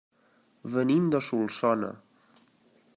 [0.77, 1.93] Venim de Solsona.